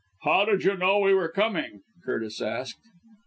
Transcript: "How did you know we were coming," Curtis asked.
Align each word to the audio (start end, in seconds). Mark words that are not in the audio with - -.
"How 0.23 0.45
did 0.45 0.63
you 0.63 0.75
know 0.77 0.97
we 0.97 1.13
were 1.13 1.29
coming," 1.29 1.81
Curtis 2.03 2.41
asked. 2.41 2.79